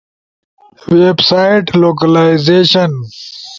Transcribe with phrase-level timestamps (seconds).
[0.99, 2.91] ویب سائٹ لوکلائزیشن